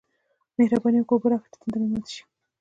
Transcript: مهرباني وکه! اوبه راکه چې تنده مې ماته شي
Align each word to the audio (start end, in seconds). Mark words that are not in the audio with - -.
مهرباني 0.57 0.99
وکه! 1.01 1.13
اوبه 1.13 1.27
راکه 1.31 1.47
چې 1.51 1.57
تنده 1.61 1.77
مې 1.81 1.87
ماته 1.91 2.09
شي 2.13 2.21